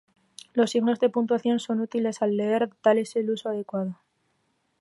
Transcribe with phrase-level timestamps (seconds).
[0.55, 3.99] Los signos de puntuación son útiles al leer, dales el uso adecuado